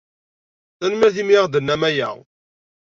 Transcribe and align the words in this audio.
Tanemmirt 0.77 1.17
i 1.21 1.23
mi 1.23 1.37
ɣ-d-tennam 1.43 1.81
aya. 1.89 2.09